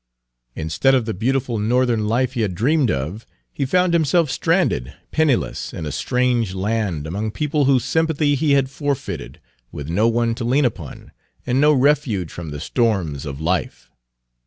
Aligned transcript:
Instead 0.55 0.95
of 0.95 1.05
the 1.05 1.13
beautiful 1.13 1.59
Northern 1.59 2.07
life 2.07 2.33
he 2.33 2.41
had 2.41 2.55
dreamed 2.55 2.89
of, 2.89 3.27
he 3.53 3.67
found 3.67 3.93
himself 3.93 4.31
stranded, 4.31 4.95
penniless, 5.11 5.75
in 5.75 5.85
a 5.85 5.91
strange 5.91 6.55
land, 6.55 7.05
among 7.05 7.29
people 7.29 7.65
whose 7.65 7.85
sympathy 7.85 8.33
he 8.33 8.53
had 8.53 8.67
forfeited, 8.67 9.39
with 9.71 9.91
no 9.91 10.07
one 10.07 10.33
to 10.33 10.43
lean 10.43 10.65
upon, 10.65 11.11
and 11.45 11.61
no 11.61 11.71
refuge 11.71 12.31
from 12.31 12.49
the 12.49 12.59
storms 12.59 13.27
of 13.27 13.39
life. 13.39 13.91